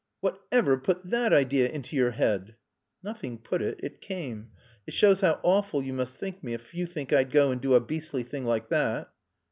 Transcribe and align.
"Whatever 0.19 0.79
put 0.79 1.05
that 1.07 1.31
idea 1.31 1.69
into 1.69 1.95
your 1.95 2.09
head?" 2.09 2.55
"Nothing 3.03 3.37
put 3.37 3.61
it. 3.61 3.79
It 3.83 4.01
came. 4.01 4.49
It 4.87 4.95
shows 4.95 5.21
how 5.21 5.39
awful 5.43 5.83
you 5.83 5.93
must 5.93 6.17
think 6.17 6.43
me 6.43 6.55
if 6.55 6.73
you 6.73 6.87
think 6.87 7.13
I'd 7.13 7.29
go 7.29 7.51
and 7.51 7.61
do 7.61 7.75
a 7.75 7.79
beastly 7.79 8.23
thing 8.23 8.43
like 8.43 8.69
that." 8.69 9.13